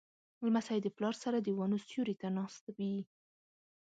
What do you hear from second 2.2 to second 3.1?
ته ناست وي.